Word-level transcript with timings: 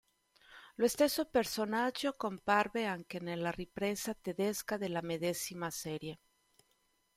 Lo 0.77 0.87
stesso 0.87 1.25
personaggio 1.25 2.15
comparve 2.17 2.85
anche 2.87 3.19
nella 3.19 3.51
ripresa 3.51 4.15
tedesca 4.15 4.77
della 4.77 5.01
medesima 5.03 5.69
serie. 5.69 6.17